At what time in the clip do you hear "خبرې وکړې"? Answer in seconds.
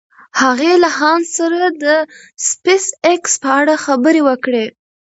3.85-4.65